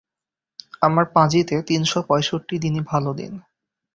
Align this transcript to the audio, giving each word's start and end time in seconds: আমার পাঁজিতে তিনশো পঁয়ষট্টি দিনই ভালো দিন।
আমার 0.81 1.05
পাঁজিতে 1.13 1.55
তিনশো 1.67 1.99
পঁয়ষট্টি 2.07 2.55
দিনই 2.57 2.83
ভালো 2.91 3.11
দিন। 3.13 3.33